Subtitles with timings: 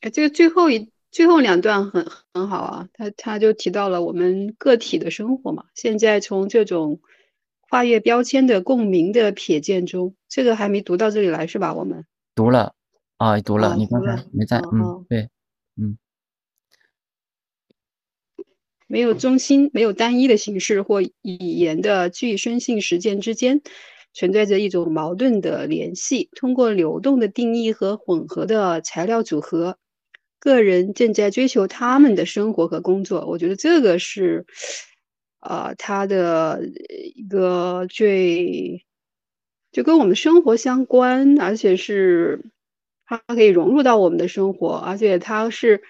[0.00, 5.64] 哎，这个最后一最后两段很很好啊，他他就提到了我们个体的生活嘛。
[5.74, 7.00] 现在从这种
[7.68, 11.74] 跨越标签的共鸣的瞥见中，这个还没读到这里来是吧？
[11.74, 12.74] 我们读了
[13.18, 15.28] 啊，读了，你刚才没在，嗯，哦对，
[15.76, 15.98] 嗯，
[18.86, 23.60] 没有中心、没有单一的形式或语言的具身性实践之间，
[24.14, 26.30] 存在着一种矛盾的联系。
[26.34, 29.76] 通过流动的定义和混合的材料组合，
[30.40, 33.26] 个人正在追求他们的生活和工作。
[33.26, 34.46] 我觉得这个是，
[35.40, 36.62] 呃，他的
[37.14, 38.84] 一个最
[39.70, 42.40] 就跟我们生活相关，而且是
[43.06, 45.82] 它可以融入到我们的生活，而且它是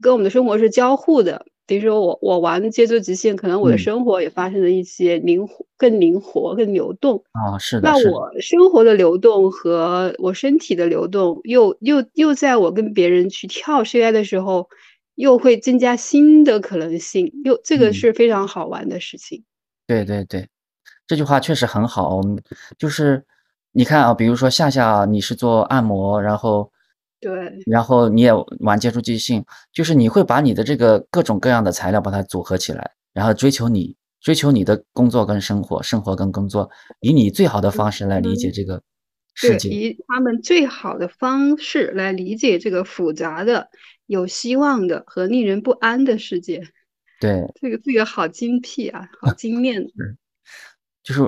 [0.00, 1.46] 跟我们的生活是交互的。
[1.66, 7.22] 比如说我我玩接触极限，可能我的嗯生活也发生了一些灵活、更灵活、更流动。
[7.32, 14.68] 啊，是的，那，我生活的流动和我身体的流动，又又又在我跟别人去跳 CI 的时候，
[15.16, 19.42] 又会增加新的可能性，又这个嗯是非常好玩的事情。
[19.88, 20.48] 对对对，
[21.06, 22.16] 这句话确实很好。
[22.16, 22.40] 我们
[22.78, 23.24] 就是
[23.72, 26.70] 你看啊，比如说夏夏，你是做按摩，然后
[27.20, 38.82] 对，然后你也玩接触即兴，就是你会把你的这个各种各样的材料把它组合起来，然后追求你追求你的工作跟生活，生活跟工作，以你最好的方式来理解这个
[39.34, 39.68] 世对，界。
[39.70, 43.68] 以他们最好的方式来理解这个复杂的、
[44.06, 46.62] 有希望的和令人不安的世界。
[47.20, 49.82] 对， 这个这个好精辟啊，好精炼。
[49.96, 50.16] 嗯
[51.02, 51.22] 就是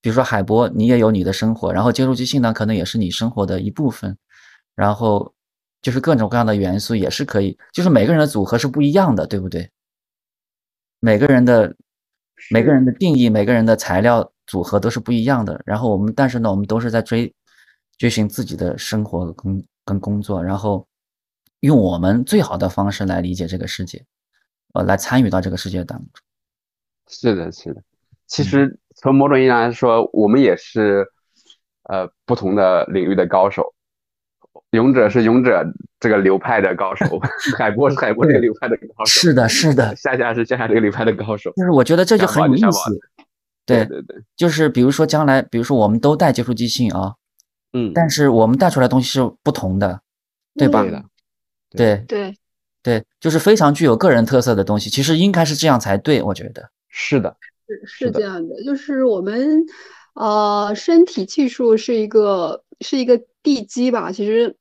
[0.00, 4.16] 比如说海波，你也有你的生活，然后接触即兴呢，可能也是你生活的一部分，
[4.74, 5.34] 然后
[5.82, 9.70] 就是各种各样的元素也是可以，就是每个人的组合是不一样的，对不对？
[11.00, 11.76] 每个人的
[12.50, 15.60] 每个人的定义，每个人的材料组合都是不一样的。
[15.66, 17.34] 然后我们，但是呢，我们都是在追
[17.98, 20.88] 追寻自己的生活跟跟工作，然后
[21.60, 24.02] 用我们最好的方式来理解这个世界，
[24.72, 26.08] 呃，来参与到这个世界当中。
[27.08, 27.82] 是的，是的。
[28.26, 31.06] 其嗯实从某种意义上来说，我们也是
[31.82, 33.74] 呃不同的领域的高手。
[34.74, 35.64] 勇者是勇者
[36.00, 37.18] 这个流派的高手，
[37.56, 41.50] 海波是海波这个流派的高手，是的，是的， 夏夏是夏夏这个流派的高手。
[41.56, 43.00] 就是我觉得这就很有意思。
[43.66, 47.14] 对对，对对，就是比如说将来，比如说我们都带接触即兴啊，
[47.72, 50.00] 嗯，但是我们带出来的东西是不同的，
[50.54, 50.90] 对吧对？
[50.90, 51.04] 的，
[51.70, 52.34] 对对，
[52.82, 56.68] 对，就是非常具有个人特色的东西，其实应该是这样才对，我觉得。
[56.88, 57.34] 是的，
[57.66, 59.64] 是是这样的，就是我们
[60.14, 64.12] 呃，身体技术是一个是一个地基吧。
[64.12, 64.54] 其实，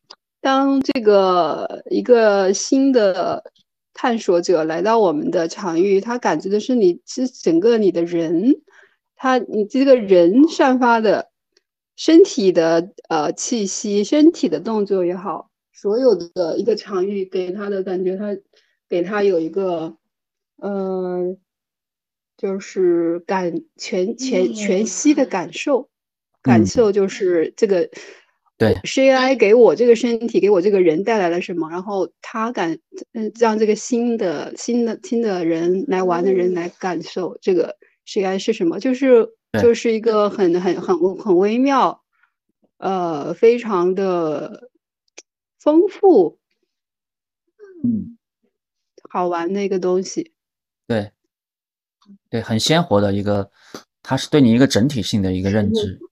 [0.43, 3.45] 当这个一个新的
[3.93, 8.61] 探索者来到我们的场域，他感知的是你是整个你的人，
[9.15, 11.29] 他你这个人散发的
[11.95, 18.37] 身体的呃气息、身体的动作也好，所有的一个场域给他的感觉，他
[18.89, 19.95] 给他有一个
[20.57, 21.37] 呃。
[22.35, 25.87] 就是感全全全息的感受，
[26.41, 27.89] 感嗯受就是这个
[28.63, 28.73] 对。
[28.83, 32.77] CI 给我这个身体给我这个人带来了什么，然后他感
[33.13, 37.75] 嗯让这个新的新的新的人来玩的人来感受这个
[38.05, 39.27] CI 是什么，就是
[39.61, 42.01] 就是一个很很很很微妙，
[42.77, 44.69] 呃，非常的
[45.59, 46.39] 丰富
[47.83, 48.17] 嗯，
[49.09, 50.33] 好玩的一个东西。
[50.87, 51.11] 对，
[52.29, 53.51] 对，很鲜活的一个，
[54.01, 55.99] 它是对你一个整体性的一个认知。
[56.01, 56.09] 嗯，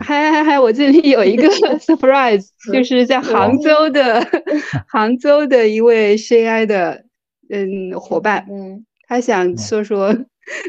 [0.00, 0.58] 嗨嗨嗨！
[0.58, 1.44] 我这里有一个
[1.78, 4.26] surprise， 就是在杭州的
[4.88, 7.04] 杭州的一位 CI 的
[7.50, 10.14] 嗯伙伴，嗯，他想说说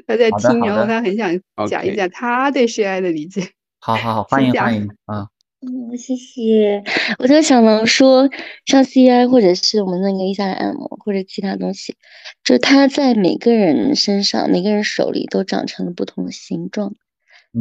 [0.05, 1.39] 他在听，然后他很想
[1.69, 3.49] 讲一讲他对 CI 的理解。
[3.79, 5.27] 好好好，欢迎欢迎啊，
[5.61, 6.83] 嗯，谢谢。
[7.19, 8.29] 我在想到说，
[8.65, 11.95] 像 CI 或者是我们那个伊萨按摩或者其他东西，
[12.43, 16.93] 就是它在每个人身上、每个人手里都长成了不同的形状。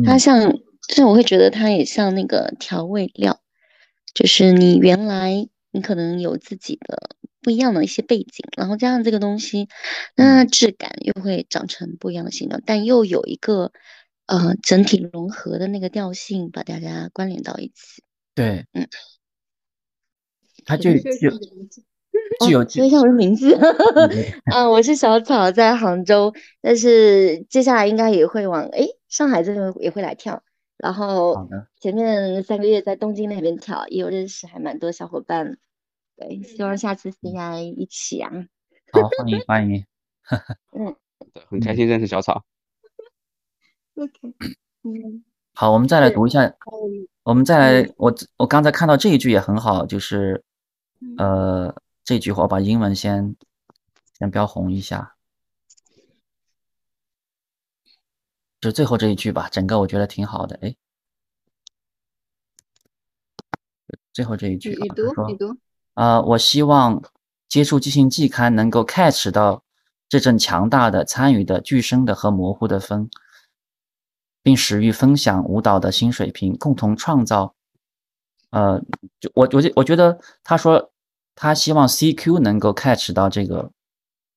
[0.04, 3.40] 它嗯像，像我会觉得它也像那个调味料，
[4.14, 7.10] 就是你原来你可能有自己的
[7.42, 9.68] 不一样的一些背景，然后加上这个东西，
[10.16, 13.72] 那质感又会长成不一样的形状，但又有一个
[14.26, 18.02] 呃整体融合的那个调性，把大家关联到一起。
[18.34, 18.88] 对，嗯，
[20.64, 21.82] 它就确就实是这样子
[22.46, 23.54] 具有哦说一下我的名字
[24.50, 30.42] 啊，我是小草，在杭州，但是接下来应该也会往哎上海这边也会来跳，
[30.84, 31.48] 然后，
[31.80, 35.56] 前面三个月在东京那边跳，也有认识还蛮多小伙伴，
[36.14, 38.30] 对，希望下次 CI 一起啊，
[38.92, 39.86] 好，欢迎欢迎，
[40.76, 40.94] 嗯。
[41.48, 42.44] 很开心认识小草。
[43.94, 44.34] OK，
[44.84, 50.44] 嗯，好，我们再来读一下，嗯我们再来，我我刚才看到这一句也很好，就是，
[51.16, 53.34] 呃，这句话，我把英文先
[54.18, 55.13] 先标红一下，
[58.64, 59.46] 就最后这一句吧。
[59.50, 60.74] 整个我觉得挺好的，哎，
[64.10, 65.56] 最后这一句啊，你读，你读。
[65.92, 67.02] 啊，我希望
[67.46, 69.62] 接触即兴季刊能够 catch 到
[70.08, 73.10] 这阵强大的参与的具声的和模糊的风，
[74.42, 77.54] 并始于分享舞蹈的新水平，共同创造。
[78.48, 78.80] 呃，
[79.20, 80.90] 就我我觉我觉得他说
[81.34, 83.70] 他希望 CQ 能够 catch 到这个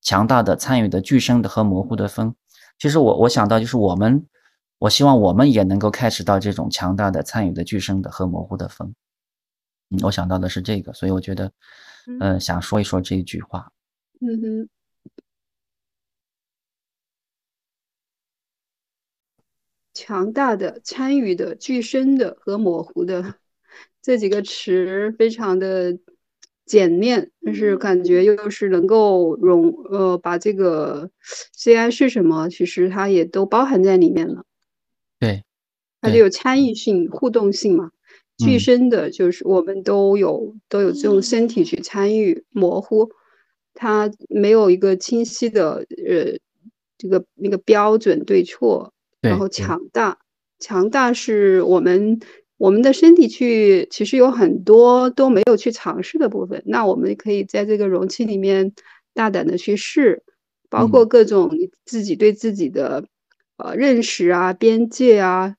[0.01, 2.35] 强大的参与的具声的和模糊的风。
[2.79, 4.25] 其实我我想到就是我们，
[4.77, 8.93] 我希望我们也能够 catch 到这种强大的参与的具声的和模糊的风。
[9.89, 11.51] 嗯，我想到的是这个，所以我觉得，
[12.19, 13.71] 呃，想说一说这一句话。
[14.19, 14.69] 嗯哼，
[19.93, 23.35] 强大的、参与的、具身的和模糊的
[24.01, 25.97] 这几个词非常的
[26.67, 31.09] 简练，但是感觉又是能够融呃把这个
[31.55, 34.43] CI 是什么，其实它也都包含在里面了。
[35.19, 35.43] 对，
[36.01, 37.91] 它就有参与性、互动性嘛。
[38.37, 43.09] 具身的，就是我们都有都有这种身体去参与，模糊，
[43.73, 46.37] 它没有一个清晰的呃
[46.99, 50.19] 这个那个标准对错，然后强大，
[50.59, 52.19] 强大是我们
[52.57, 58.73] 我们的身体去其实有很多都没有去尝试的部分，那我们可以在这个容器里面
[59.13, 60.23] 大胆的去试，
[60.69, 63.05] 包括各种你自己对自己的
[63.57, 65.55] 呃认识啊、边界啊。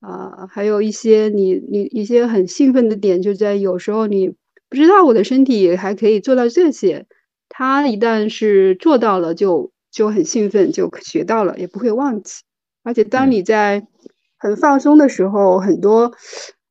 [0.00, 4.30] 啊，还有一些你你一些很兴奋的点，就在有时候你
[4.68, 7.06] 不知道我的身体还可以做到这些，
[7.48, 12.42] 他一旦是做到了，就就很兴奋，就学到了，也不会忘记。
[12.82, 13.86] 而且当你在
[14.42, 16.12] 很放松的时候，很多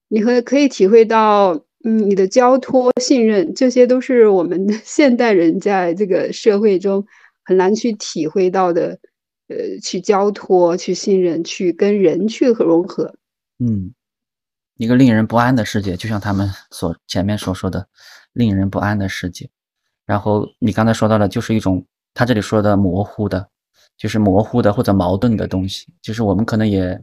[0.10, 1.54] 你会可以体会到，
[1.86, 7.06] 嗯，你的交托、信任，这些都是我们 现代人在这个社会中
[7.46, 9.00] 很难去体会到的，
[9.48, 13.16] 呃，去交托、去信任、去跟人去融合。
[13.60, 13.94] 嗯，
[14.76, 17.88] 一个令人不安的世界，就像他们所前面所说的，
[18.34, 19.50] 令人不安的世界。
[20.06, 23.48] 然后你刚才说到的，就是一种他这里说的模糊的，
[23.98, 25.88] 就是模糊的或者矛盾的东西。
[26.02, 27.02] 就是我们可能也，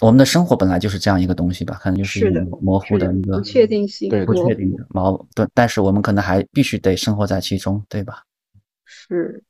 [0.00, 2.30] 我们的生活本来就是这样一个东西吧，可能就是
[2.60, 5.48] 模糊的一个不确定性，对不确定的矛盾。
[5.54, 8.22] 但是我们可能还必须得生活在其中，对吧？
[8.84, 9.42] 是。